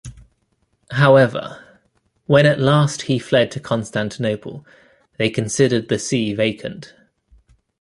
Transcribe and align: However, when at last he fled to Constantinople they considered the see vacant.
However, 0.93 1.63
when 2.25 2.47
at 2.47 2.59
last 2.59 3.03
he 3.03 3.19
fled 3.19 3.51
to 3.51 3.59
Constantinople 3.59 4.65
they 5.17 5.29
considered 5.29 5.89
the 5.89 5.99
see 5.99 6.33
vacant. 6.33 6.95